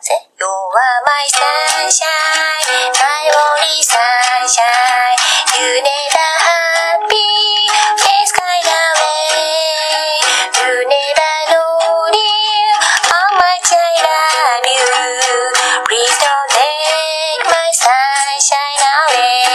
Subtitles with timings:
[0.00, 5.18] ぜ You are my sunshine My only sunshine
[5.58, 7.26] You never happy
[7.98, 10.22] Face kind away
[10.54, 12.70] You never know dear
[13.10, 14.86] How much I love you
[15.88, 19.48] Please don't take my sunshine away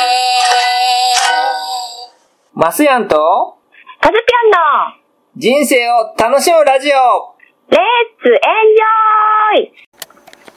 [2.53, 3.57] マスヤンと
[4.01, 4.57] カズピョンの
[5.35, 7.33] 人生を楽しむラジオ
[7.69, 7.79] レッ
[8.21, 8.39] ツエン
[8.75, 9.82] ジョイ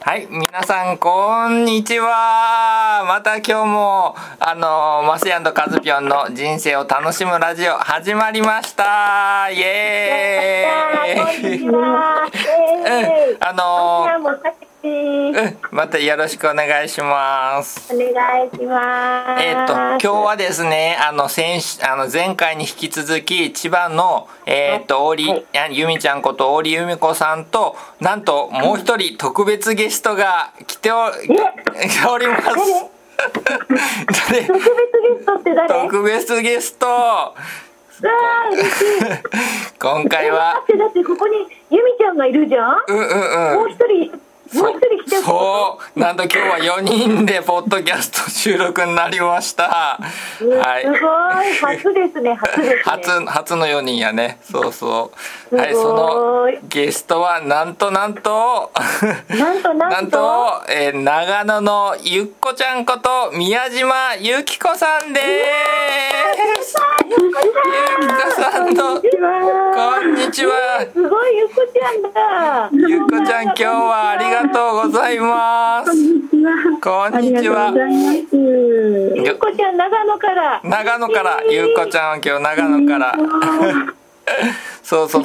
[0.07, 3.03] はい、皆さん、こんにちは。
[3.05, 9.49] また今日も、あの、マスヤンとカズピョンの人生を楽しむラジオ始まりました。
[9.51, 11.19] イエーイ。
[11.19, 12.31] こんにちは
[12.87, 14.07] え うん、あの
[15.71, 17.93] またよろしくお願いします。
[17.93, 31.33] お願いしますえっ、と、今日はですね、あの、先週、あの、前回に引き続き、千葉の、えっ、と、大り、あゆみちゃんこと大りゆみ子さんと、なんと、もう一人、特別ゲストが来てお、来て
[32.09, 32.47] おります。
[34.29, 34.45] 誰？
[34.45, 35.67] 特別ゲストって誰？
[35.67, 37.35] 特別ゲスト。
[39.79, 41.37] 今回はだってだってここに
[41.71, 42.77] ユミちゃんがいるじゃん？
[42.87, 43.57] うんうんうん。
[43.57, 44.11] もう一人
[44.53, 44.71] もう。
[44.71, 45.99] 一人来てるそう。
[45.99, 46.37] なんと今日
[46.69, 49.99] は4人でポッドキャスト収録になりました。
[50.37, 50.57] すごい。
[50.57, 50.85] はい
[51.55, 52.81] 初ですね初ですね。
[52.83, 54.39] 初初の4人やね。
[54.43, 55.11] そうそ
[55.51, 55.55] う。
[55.55, 58.71] はいそのゲストはなんとなんと。
[59.29, 60.63] なんとなんと。
[60.69, 65.25] えー長野のゆっこちゃんこと宮島ゆきこさんです。
[67.07, 68.73] ゆっこさん。
[68.73, 69.01] の
[69.77, 70.87] こんにちは。
[70.91, 72.69] すごいゆっこちゃんだ。
[72.73, 75.91] ゆっこちゃん今日はありがとうございます。
[76.81, 77.71] こんにちは。
[78.33, 80.61] ゆっこちゃん長野から。
[80.63, 81.43] 長野から。
[81.43, 83.15] ゆっこちゃんは今日長野から。
[84.81, 85.23] そうそう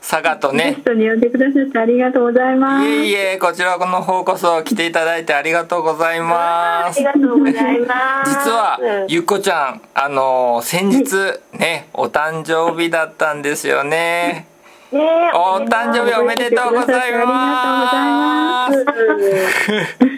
[0.00, 0.70] 佐賀とね。
[0.70, 2.86] ゲストに呼んでくださってありがとうございます。
[2.86, 6.96] いえいえこちらの方こそ来ていただいてありがとうございます。
[6.96, 8.30] ありがとうございます。
[8.30, 11.14] 実はゆっこちゃんあの先日
[11.52, 14.46] ねお誕生日だったんですよね。
[14.92, 15.36] ねえ。
[15.36, 18.74] お誕生日おめでとうございます。
[18.74, 20.17] ありがとうございます。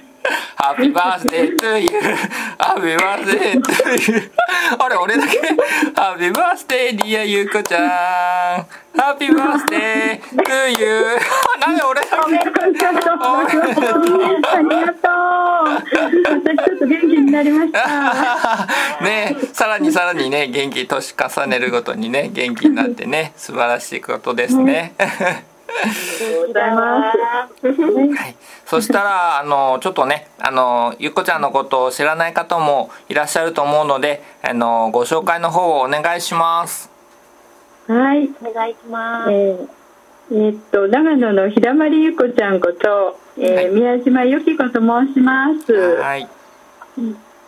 [0.62, 4.31] Happy birthday to you happy birthday to you
[4.78, 5.38] あれ俺だけ？
[5.97, 7.88] ハッピーバースデーディアゆうこちゃん。
[7.88, 8.66] ハ
[9.15, 12.16] ッピーバースデートゥーユーなんで俺だけ？
[12.26, 12.72] おめでとう。
[12.72, 13.88] ございますおめでとう
[14.53, 15.72] ありがとう。
[16.28, 18.69] 私ちょっと元気になりました。
[19.03, 24.92] ねさらにさらにね元気年重ねるごとにね元気になってね素晴らしいことですね。
[26.47, 28.36] ございますはい、
[28.66, 36.91] そしたらあのちょっとねあのゆっこちゃんのことを知らない方もいらっしゃると思うのであのご紹介の方をお願いします。
[37.86, 38.30] はい。
[38.42, 39.69] お願いしますえー
[40.32, 45.72] えーっと長野のひだまりゆこちゃんこと、えーはい宮島由紀子と申します。
[45.72, 46.28] ははい、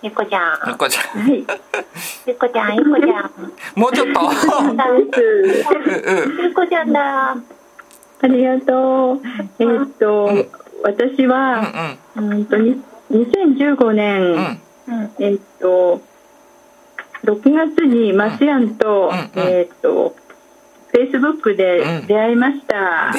[0.03, 1.47] ゆっこちゃんゆっこちゃんい。
[2.27, 4.21] ゆっこちゃん ゆっこちゃんもうちょっと。
[4.33, 4.37] で
[5.15, 5.65] す。
[5.79, 7.37] うんうんゆっこちゃんだ
[8.23, 9.21] ありがとう。
[9.59, 10.49] えーっと、うん
[10.85, 16.01] 私は、うんとに2015年、うんうんうんえーっと
[17.25, 20.17] 6月にマスヤンと、うんうんえーっと
[20.89, 23.15] フェイスブックで出会いました。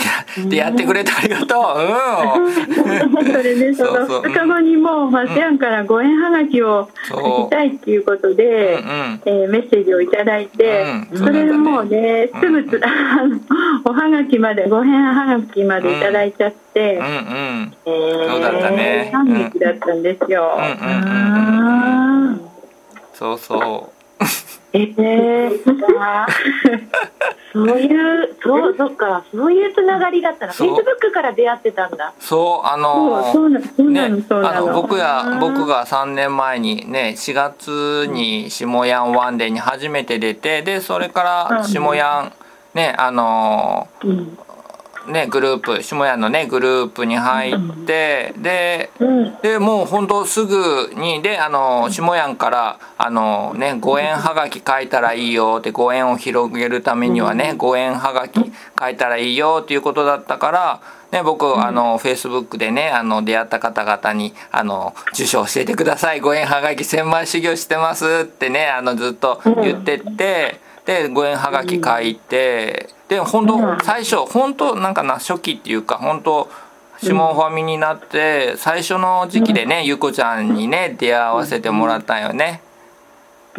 [0.48, 2.76] でやってくれてありがとう。
[3.24, 4.22] それでそのそうそう。
[4.22, 7.22] 2日後にもマスヤンからご縁はがきをそう。
[7.22, 9.22] 書きたいっていうことで、うんうん。
[9.26, 11.18] えーメッセージをいただいて、うん。
[11.18, 13.40] それでもうねうんすぐつ、あの
[13.86, 19.12] おはがきまでご縁はがきまでいただいちゃって、うんうんえーそうだったね。
[19.14, 20.58] 3匹だったんですよ。
[20.58, 22.42] うんうんうんうん
[23.14, 23.94] そうそ
[24.76, 25.60] えー、
[27.54, 29.24] そういうそうそっか。
[29.32, 30.54] そういうつながりだったの。
[30.54, 32.08] フェイスブックから出会ってたんだ。
[32.18, 34.58] うそうあのそうそうなそうなの、ね、そうなの。
[34.58, 42.34] あの僕やうん僕が3年前にね4月に下ヤンワンデーに初めて出てでそれから下ヤン
[42.76, 44.38] ねあのうん。
[45.08, 49.38] ねグループ下ヤンのねグループに入ってでうん。
[49.42, 58.40] でもう本当すぐにであの下ヤンからあのねご縁はがき書いたらいいよってご縁を広げるためにはねご縁はがき
[58.80, 60.82] 書いたらいいよっていうことだったから。
[61.12, 66.22] ね、僕あのフェイスブックでねあの出会った方々にあの「住所教えてください。
[66.22, 76.50] ご縁はがき千枚修行してます」ってねあのずっと言ってって、でご縁はがき書いて、で本当最初本当なんかな初期っていうか本当
[77.00, 82.62] 下ファミになって最初の時期でね、ゆこちゃんにね出会わせてもらったんよね。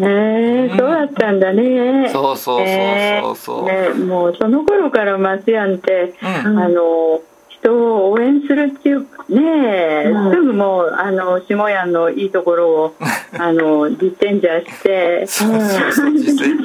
[0.00, 2.08] へえそうだったんだね。
[2.10, 3.64] そうそうそうそうそう。
[3.66, 7.20] ね、もうその頃から松屋って、うんあの
[7.64, 10.30] 人を応援するっていうかね、うん。
[10.32, 12.94] すぐもうあの下屋のいいところを
[13.38, 15.50] あの実践じゃして、そう
[15.90, 16.58] そう 実践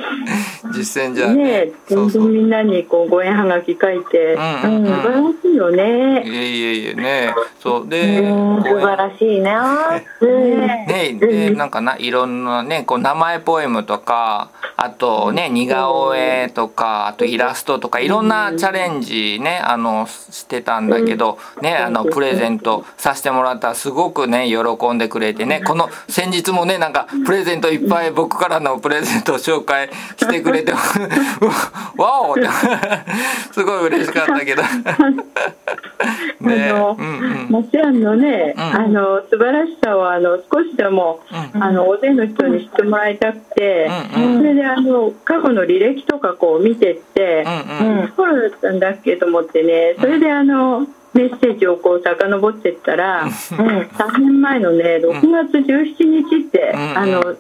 [0.74, 2.24] 実践じゃねそうそう。
[2.24, 4.96] 全然みんなにこうご縁はがき書いて、うんうんうん。
[4.96, 6.24] 素晴らしいよいね。
[6.26, 7.34] えいえいえね。
[7.60, 10.02] そうでうん素晴らしいな。
[10.20, 10.60] うん。
[10.68, 30.74] ねでなんかないろんなねこう名前ポエムとかあとね似顔絵とかあとイラストとかいろんなチャレンジねあのしてたんだけどねあのプレゼントさせてもらったらすごくね喜んでくれてねこの先日もねなんかプレゼントいっぱい僕からのプレゼントを紹介してくれて
[31.98, 32.48] わおって
[33.52, 34.64] すごい嬉しかったけど。
[36.42, 36.70] ね。
[36.70, 37.08] あのうん
[37.50, 38.02] うん。
[38.02, 38.64] のね、うん。
[38.64, 41.20] あの素晴らしさをあの少しでも、
[41.54, 41.64] うん。
[41.64, 47.46] あの大勢の人に知ってもらいたくて、うんそれであの過去の履歴とかこう見てって、
[47.80, 48.00] うんうん。
[48.02, 50.79] うんそうだったんだっけと思ってねそれであの
[51.14, 56.98] メッセージをこう遡ってったら、うん3年前のね6月17日って、うん。
[56.98, 57.36] あの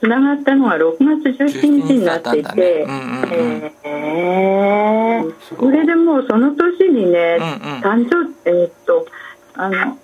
[0.00, 2.60] つながったのが6月17日になっていだて。
[2.60, 2.86] ね。
[2.86, 3.72] うんうんうん。
[3.84, 7.38] えーそれでもうその年にね、
[7.82, 9.06] 誕生えーっと
[9.54, 9.98] あの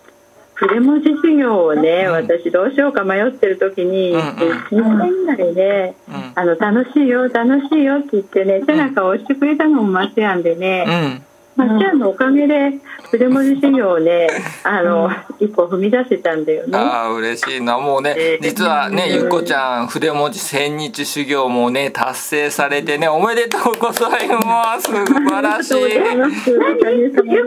[0.54, 2.12] 筆文字授業をね、うん。
[2.12, 4.24] 私どうしようか迷ってる時に、うんうん。
[4.24, 6.32] 2回ぐらいで、うん。
[6.34, 11.22] あの楽しいよ楽しいよって言ってね背中を押してくれたのもマシアンでね、
[11.56, 12.72] うんマシアンのおかげで
[13.10, 14.28] 筆文字授業をね
[14.64, 16.76] あの、一歩踏み出せたんだよね。
[16.76, 17.78] ああ嬉しいな。
[17.78, 19.14] もうねえー実はねうん。
[19.14, 24.90] ゆっこちゃん筆文字千日修行もね達成されてねおめでとうございます。
[24.90, 25.74] 素晴らしい。
[25.74, 25.92] ゆっ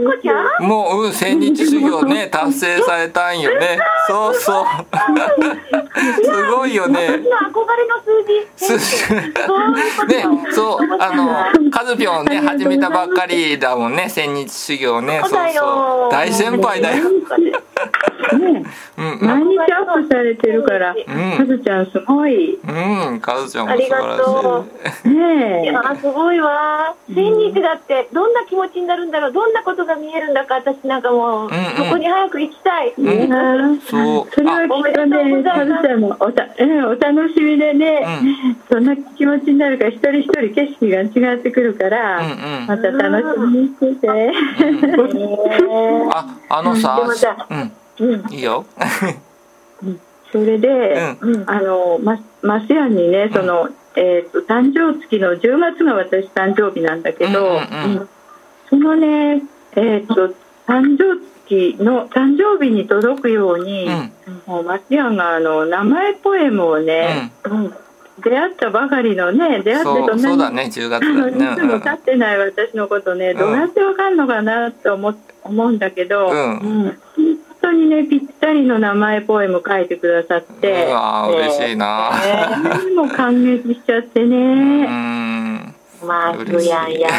[0.05, 0.67] こちゃん？
[0.67, 3.77] もううん千日修行ね達成されたんよね。
[4.07, 4.65] そうそう。
[6.23, 6.99] すごいよね。
[6.99, 8.77] 憧れの数字。
[8.77, 15.21] すそういうことねよ、そう、あの、カズピョンね、始めたばっかりだもんね、千日修行ね。
[15.23, 17.05] そうだよ大先輩だよ。
[18.37, 18.63] ね
[18.97, 19.27] うん、うん。
[19.27, 20.95] 毎日アップされてるから、ん。
[21.37, 22.55] カズちゃんすごい。
[22.55, 24.65] うん、カズちゃんもあり素晴らがと
[25.03, 25.09] しい。
[25.09, 25.71] ねえ。
[25.71, 26.95] あすごいわ。
[27.13, 31.53] 千日だってどんな気持ちになるんだろうどんなことが見えるんだか私なんかもう、うんうん。
[31.77, 33.07] そこに早く行きたい、ん。
[33.07, 33.11] う
[33.71, 34.27] んそう。
[34.33, 38.05] それはきっとね、カズちゃんもおた、うん、お楽しみでね、
[38.69, 40.91] そんな気持ちになるから、一人一人景色
[41.21, 42.67] が違ってくるから、うんうん。
[42.67, 44.07] また楽しみにしてて。
[46.11, 47.66] あ、あのでさもさ、うん、
[47.99, 48.33] うん。
[48.33, 48.65] いいよ。
[50.31, 51.49] それで、うん。
[51.49, 58.09] あの、ま、マスヤンにね、その、えっ、と、誕生月の10月が私誕生日なんだけど、うんうんうん。
[58.69, 59.41] そのね、
[59.75, 60.33] えっ、と、
[60.67, 64.11] 誕生月の誕生日に届くように、うん、
[64.45, 67.73] もうマスヤンがあの名前ポエムをね、うん。
[68.19, 71.53] 出会ったばかりのね出会ってそう、そんなにね、10月あのだね。
[71.53, 76.99] いつも経ってない私のことね、どうやってわかんのかなと思思うんだけど、うん。
[77.67, 82.11] 当にねぴったりの名前ポエム書いてくださってう、わー、嬉しいな。
[82.63, 84.85] 何も感激しちゃってうね。
[84.85, 85.75] ん。
[86.05, 87.09] まあそやんや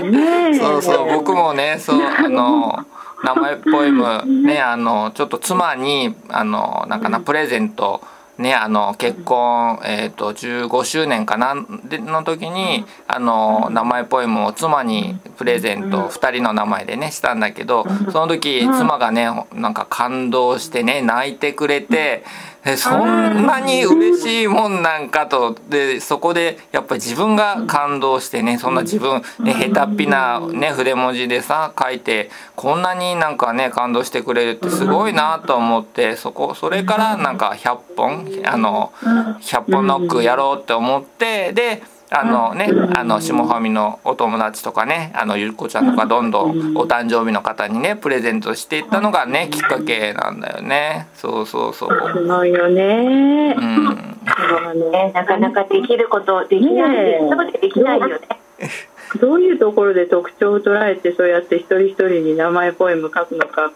[0.00, 2.84] るねえそうそう僕もねそうあの
[3.24, 8.02] 名前ポエムねあのちょっと妻にあのなんかなプレゼント
[8.38, 11.54] ねあの結婚、えー、と15周年かな？
[11.84, 22.24] での時にあの名前ポエムを妻にプレゼント2人の名前でねしたんだけどその時妻がねなんか感動してね泣いてくれて。
[22.64, 25.56] えそんなに嬉しいもんなんかと。
[25.68, 38.92] でそこでやっぱり自分が感動してねそんな自分ね下手っぴな、ね、筆文字でさ書いてこんなになんかね感動してくれるってすごいなと思ってそこそれからなんか100本あの
[39.40, 51.08] 100本ノックやろうって思ってであのねあの下ファミのお友達とかねあのゆっこちゃんとかどんどんお誕生日の方にねプレゼントしていったのがねきっかけなんだよね。
[51.14, 52.12] そうそうそう。
[52.14, 53.54] すごいよね。
[53.58, 53.86] うん。
[53.86, 55.12] そうね。
[55.12, 56.96] なかなかできることできない。
[56.96, 57.18] ね
[57.60, 58.18] できないよね。
[59.20, 63.72] どういうところで特徴を捉えてそうやって一人一人に名前ポエム書くのか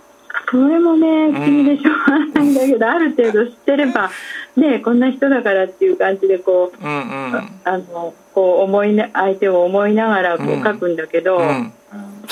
[0.50, 4.10] それもね不思議でしょうがないんだけど、 ある程度知ってれば
[4.56, 11.72] ねこんな人だからっていう感じでこうあのこう思いな相手を思いながらこう書くんだけど、うん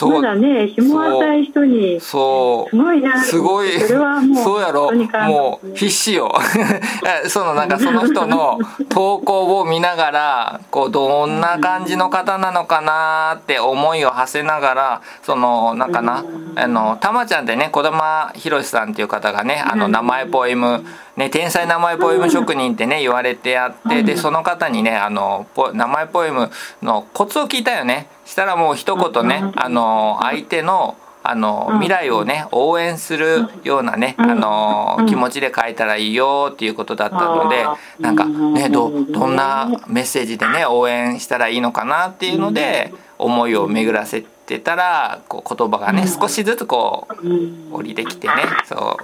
[0.09, 2.76] まだね日も与え人にすそう。
[2.76, 3.23] ごいな。
[3.23, 3.79] すごい。
[3.81, 4.90] それはもうそうやろ。
[4.93, 6.33] もう必死よ。
[7.25, 16.25] えそのなんかその人の 投稿を見ながらこうどんな感じの方なのかなって思いを馳せながらそのなんかな
[16.57, 20.85] あのたまちゃんってね児玉宏さんっていう方がねあの名前ポエム
[21.17, 26.50] ね天才名前ポエム職人ってね言われてあってでその方にねあのポ名前ポエム
[26.83, 37.66] のコツを聞いたよねしたらもう一言ねあの相手のあの未来をね応援するようなねあの気持ちで書いたらいいよっていうことだったので
[37.99, 48.34] なんかねどどんなメッセージでね応援したらいいのかなっていうので思いを巡らせてたらこう言葉がね少しずつこう降りてきてね
[48.64, 48.96] そう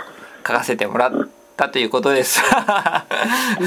[0.46, 2.42] 書かせてもらったということです。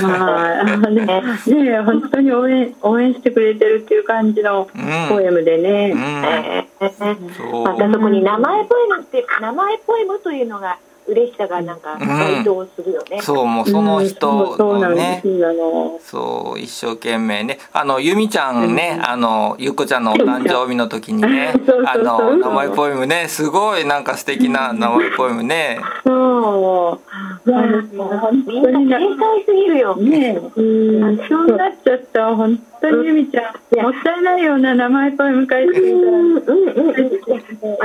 [0.02, 1.06] まあね
[1.46, 4.70] ね本当に応援応援してくれてるっていう感じの
[5.10, 6.00] ポエムでね、うん。
[6.00, 10.78] うまたそこに名前ポエムって名前ポエムというのが
[11.10, 13.22] 嬉しさがなんか該当するよね。
[13.22, 16.00] そうもうその人そうなんのねですあの。
[16.02, 17.58] そう一生懸命ね。
[17.74, 21.54] あの由美ちゃんね、あのゆっこちゃんのお誕生日の時にね
[21.86, 23.28] あの名前ポエムね。
[23.28, 25.80] すごいなんか素敵な名前ポエムね。
[26.06, 27.00] そ
[27.46, 27.50] う。
[27.50, 29.96] いやもう本みんな天才すぎるよ。
[29.96, 31.18] ねうん。
[31.28, 33.82] そうなっちゃった本当にゆみちゃん。
[33.82, 36.80] もったいないような名前ポエム書いてるからうんうん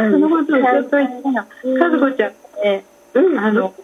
[0.05, 0.13] うん。
[0.13, 2.33] そのことをずっと言ったら和子ちゃん
[3.23, 3.75] がねあの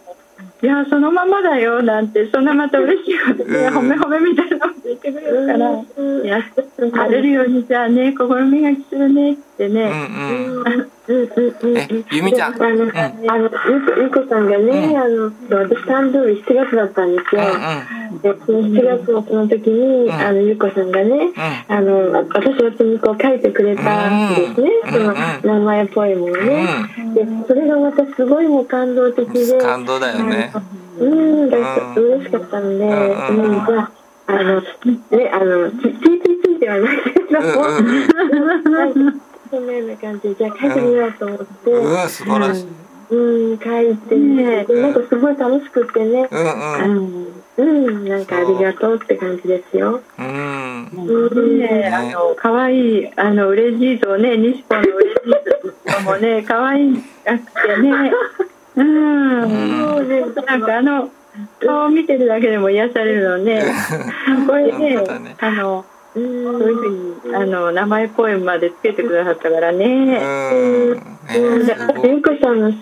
[0.63, 3.77] いやそのままだよなんてそんなまた嬉しいことで、うん。
[3.77, 6.41] 褒め褒めみたいなこと言ってくれるから、いや
[6.77, 10.91] 晴れるようにじゃあね心磨きするねってね、うんうん。
[11.07, 12.53] うんうんうんえ由美ちゃん。
[12.53, 14.97] あの、あの、ゆこ、ゆこさんがね、うん。
[14.97, 17.41] あの、私誕生日7月だったんですよ。
[18.21, 20.11] で、その7月のその時に、ん。
[20.11, 21.31] あの、ゆこさんがね、
[21.67, 24.69] あの、私の手にこう書いてくれたんですね。
[24.85, 25.13] うんその
[25.59, 26.67] 名前ポエムをね。
[27.13, 30.51] で、それがまたすごいもう感動的で、感動だよね。
[30.99, 31.57] うん、だ
[31.95, 32.89] 嬉しかったので、うん。
[33.65, 33.91] じゃあ、
[34.27, 34.67] あの、ね、
[35.33, 37.41] あの、つついついついてはないけど。
[37.41, 39.21] も、うんうん。
[39.51, 42.63] そんなような感じで、じゃあ書いてみようと思って、うん素晴らしい。
[42.63, 42.75] うん、
[43.11, 44.15] 書いて。
[44.15, 47.43] ね、でなんかすごい楽しくってね、うんうん。
[47.57, 50.01] うん、なんかありがとうって感じですよ。
[50.17, 51.59] うん。
[51.59, 51.91] ね。
[51.93, 58.11] あの可愛いあのウレジーゾね西本のウレジーゾもね可愛いあってね。
[58.73, 59.49] うん、
[59.81, 61.09] そうね、なんかあの
[61.59, 63.63] 顔見てるだけでも癒されるのね。
[64.47, 70.19] これねあのうん、そういうふうにあの名前ポエムまでつけてくださったからうね、
[72.03, 72.61] ゆうこさん。
[72.61, 72.77] のさ、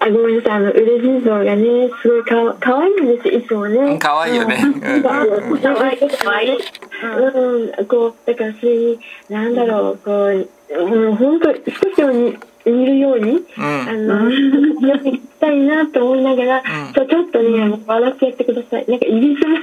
[0.00, 3.98] あ、ごめんなさい、あの、うれじい像がね、すごいかわ、かわいいんですよ、いつもね。
[3.98, 4.56] 可愛いよね。
[4.62, 5.02] うん。
[5.02, 6.58] かわいい、かわいい。
[7.02, 8.98] うん、こう、だからそれに、
[9.28, 13.42] なんだろう、こう、うん、本当少しに見るように、うん。
[13.88, 14.30] あの、
[15.46, 16.92] やっていきたいなと思いながら、ん。
[16.92, 18.86] ちょちょっとね、笑ってやってください。
[18.88, 19.60] なんか、いびつな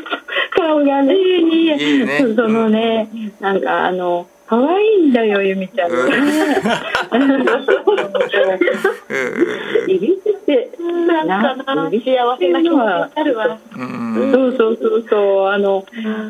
[0.52, 2.20] 顔がね、いいね。
[2.36, 3.10] そのね、
[3.40, 5.92] なんかあの可愛いんだよ由美ちゃん。
[5.92, 6.18] のね。
[9.88, 10.72] いびつって
[11.08, 13.60] なんかな、幸せな気持ちになるわ。
[13.78, 14.32] うん。
[14.32, 15.86] そうそうそうそうあの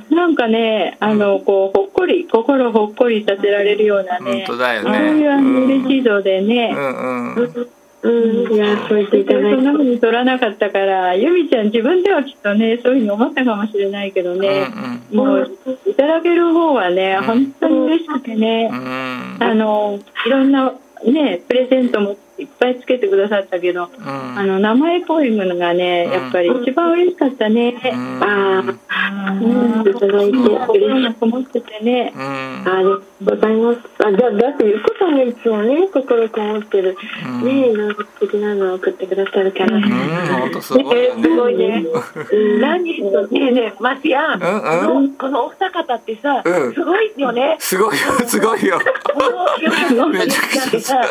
[0.10, 7.70] なんかねあのこうほっこり心ほっこりさせられるような本ね当だよそういうあねの嬉しい像でね、うんうん
[8.02, 9.50] うん、いや、そう言っていただいて。
[9.56, 9.72] そんな。
[9.74, 14.68] ふうに取らなかったから由美ちゃん自分ではきっとねそういうふうに思ったかもしれないけどね、
[15.12, 17.26] もういただける方はねうん。
[17.26, 19.38] 本当に嬉しくてね、うん。
[19.40, 20.74] あのいろんな
[21.06, 24.08] ねプレゼントもいっぱいつけてくださったけど、うん
[24.40, 27.80] あの名前ポエムがねやっぱり一番嬉しかったね。
[27.94, 31.14] うんああ、うん、いただいて、嬉しい。
[31.16, 32.14] こもっててね。
[32.16, 32.22] うん
[32.66, 33.80] ありがとうございます。
[34.00, 39.78] あ、だ、だって、ゆっこさんがいつもね、心こもってる、うんね、なんか素敵なのを送ってくださるから。
[39.78, 41.86] うんすごいよえーすごいねね。
[42.32, 47.58] うん何とねえねえ、マシアン、うんうんこのお二方ってさ、うんすごいよね。
[47.60, 48.80] すごいよすごいよ
[50.10, 51.02] めちゃくちゃ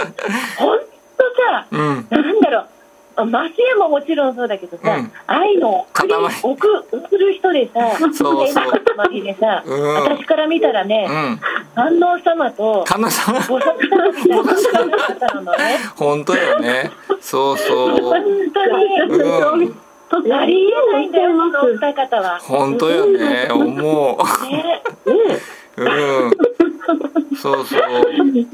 [1.50, 2.06] さ、うん。
[2.10, 2.66] なんだろう。
[3.26, 5.12] マシアンももちろんそうだけどさ、うん。
[5.26, 8.44] 愛の送り塊送送る人でさ、そうそう。
[8.44, 8.52] ね
[8.96, 9.94] 塊でさ、うん。
[10.04, 11.40] 私から見たらね、うん。
[11.74, 15.78] 観音様と神田さん菩薩様みたいな方なのね。
[15.96, 16.90] 本当よね。
[17.20, 18.00] そうそう。
[18.00, 18.22] 本
[18.54, 20.32] 当に、うん。
[20.32, 22.38] ありえないんだよ、このお二方は。
[22.38, 23.48] 本当よね。
[23.50, 25.10] 思ね、う
[25.84, 26.32] うん
[27.40, 27.80] そうそう。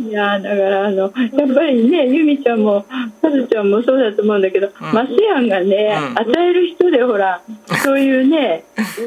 [0.09, 1.13] いやだからあのやっ
[1.55, 2.85] ぱりね由美ちゃんも
[3.23, 4.71] カズちゃんもそうだと思うんだけど、ん。
[4.93, 6.19] マシアンがね、うん。
[6.19, 7.43] 与える人でほら
[7.83, 8.65] そういうね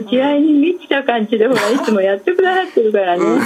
[0.10, 3.42] 気合に満ちた感じでほらいつもやってくださってるからね、うん。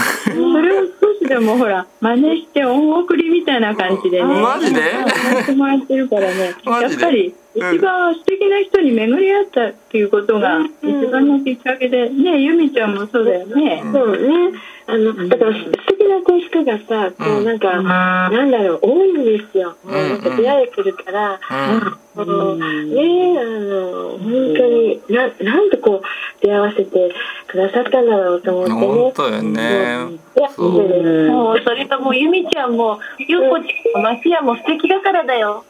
[0.54, 4.80] それを少しでもほら真似して恩送りみたいな感じでねマジで？
[4.80, 5.06] や
[5.42, 6.56] ってもらってるからね。
[6.66, 12.96] やっぱり一番素敵な人に巡り合ったっていうことが一番のきっかけでね由美ちゃん。
[12.96, 13.82] もそうだよね。
[13.92, 14.58] そうね。
[14.88, 19.76] あの、だから素敵なこう人がさ、こうなんか、なんだろう、多いんですよ。
[19.86, 21.98] なんか出会えてるから、うん。
[22.14, 27.14] こうねあの、本当に、ななんとこう、出会わせて
[27.48, 28.80] くださったんだろうと思ってね。
[28.80, 30.20] 本当よね。
[30.38, 30.78] いやそう。
[30.78, 31.32] うん。
[31.32, 35.64] もうそれともうゆみちゃんもゆうこちゃんもマシアも素敵だからだよ。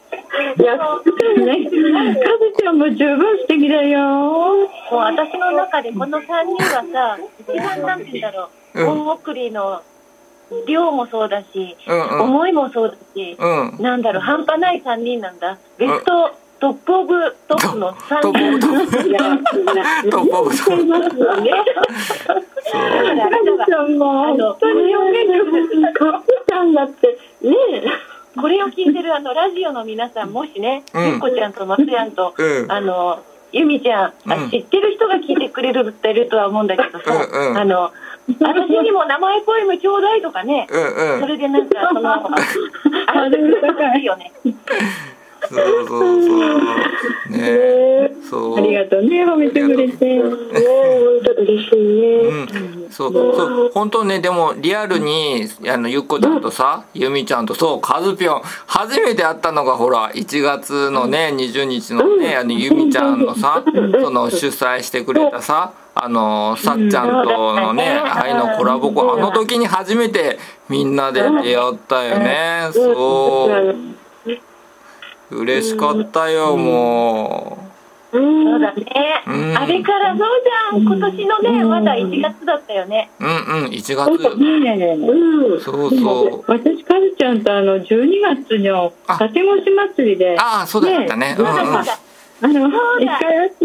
[0.58, 1.76] いやね、かず
[2.58, 4.00] ちゃんも十分素敵だよ。
[4.00, 8.88] もう私の中でこの3人はさ一番なんて言うんだろううん。
[8.88, 9.82] 恩送りの
[10.66, 12.20] 量もそうだし、うんうん。
[12.22, 13.82] 思いもそうだし、うん。
[13.82, 15.58] なんだろう半端ない3人なんだ。
[15.78, 19.08] ベストトップオブトップの3トップオブト人ップ。
[19.08, 19.20] いや
[20.10, 21.50] トップオブトップね。
[21.50, 21.64] だ
[22.78, 24.92] からだからちゃんもあの本当に
[26.72, 27.54] んだってね
[28.40, 31.06] これを聞いてるあのラジオの皆さんもしね、うん。
[31.06, 32.72] ゆっこちゃんとまつやんと、うん。
[32.72, 34.50] あのゆみちゃん、あうん。
[34.50, 37.58] 知ってる人が聞いてくれるってるとは思うんだけどさ、うんうん。
[37.58, 37.92] あの
[38.28, 41.20] 私にも名前ポエムちょうだいとかね、うんうん。
[41.20, 42.20] それでなんかその あ
[43.06, 44.02] ハードル高い。
[44.02, 47.30] いよねそうそうそう。
[47.30, 48.10] ね。
[48.30, 48.56] そう。
[48.58, 50.06] ありがとうね、褒めてくれて。
[50.06, 50.22] ね
[51.42, 52.16] 嬉しいね。
[52.28, 72.68] うん、そうそう本当ねでもリアルにあのゆっこちゃんとさゆみちゃんとそうカズぴょん初めて会ったのがほら1月のね20日のねあのゆみちゃんのさその主催してくれたさあのさっちゃんとのね愛のコラボコあの時に初めてみんなで出会ったよね。
[72.72, 73.50] そ
[75.30, 75.36] う。
[75.36, 77.68] 嬉しかったよもう。
[77.68, 77.72] ん。
[78.12, 78.84] そうだね、
[79.26, 80.82] うんあれからそうじゃん。
[80.82, 83.10] 今年のねまだ1月だったよね。
[83.18, 84.38] ううんうん1月。
[84.38, 84.96] いいね。
[84.98, 85.60] うん。
[85.60, 86.44] そうそう。
[86.46, 89.18] 私、かずちゃんとあの、12月のあ。
[89.24, 91.34] 立越祭りで、ああそうだったね。
[91.38, 91.54] うんうん。
[91.54, 91.98] そうだそうだ。
[92.42, 92.68] あの、
[93.00, 93.64] 一回会って、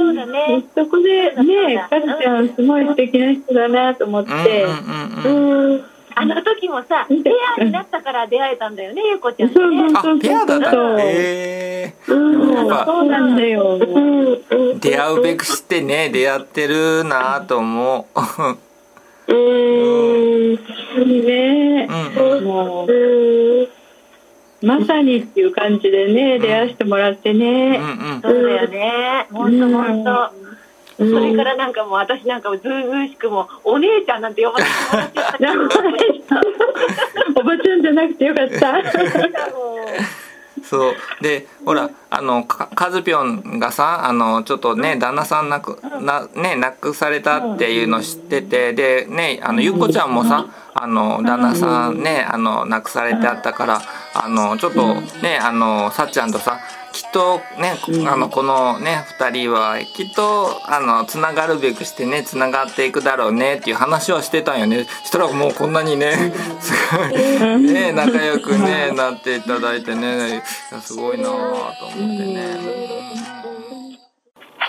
[0.00, 0.64] そうだね。
[0.74, 4.38] そこでね、かずちゃんすごい素敵な人だなと思って、うん。
[4.38, 5.38] うんうんう
[5.68, 5.84] んうん。
[6.14, 7.14] あの時もさペ
[7.58, 10.18] アになったから出会えたんだよねゆうこちゃんそうとねあそう。
[10.18, 11.00] ペアだったそう。
[11.00, 11.04] へ
[11.84, 12.50] えうん。
[12.54, 12.84] やっぱ。
[12.86, 13.76] そうなんだよ。
[13.76, 18.08] うんうん出会うべくしてね出会ってるなと思
[19.28, 19.32] う。
[19.32, 20.54] うん。
[21.26, 21.88] ね。
[21.88, 22.44] うん。
[22.44, 23.68] もうう、
[24.62, 27.78] まさにっていう感じでね、出会わせてもらってうんね。
[27.78, 27.82] う
[28.18, 28.20] ん。
[28.20, 29.26] そうだよね。
[29.32, 31.10] 本当本当うん。
[31.10, 35.38] それからなんかもう私なんかずうずうしくもお姉ちゃんなんて呼ばれてもらっちゃった。
[35.38, 35.44] け
[37.34, 38.82] どおばちゃんじゃなくてよかった。
[40.62, 40.94] そう。
[41.22, 53.80] でほらあのかカズぴょんがさあのちょっとね旦那さん亡くなね亡くされたっていうの知っててでねあのゆっこちゃんもさあの旦那さんねあの亡くされてあったから
[54.14, 56.60] あのちょっとねあのさっちゃんとさ
[56.92, 57.74] きっとね
[58.08, 64.86] あのこのね2人はきっとあのつながるべくしてねつながっていくだろうねっていう話をしてたんよね。
[65.04, 70.42] したらもうこんなにねすごいね仲良くねなっていただいてね。
[70.80, 73.20] すごいなぁと思ってね。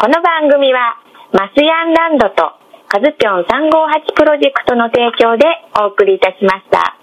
[0.01, 0.97] この番組は、
[1.31, 2.53] マスヤンランドと
[2.87, 5.45] カズピョン358プロジェクトの提供で
[5.79, 7.00] お送りいたしました。